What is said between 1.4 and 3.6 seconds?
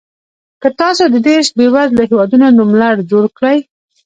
بېوزلو هېوادونو نوملړ جوړ کړئ.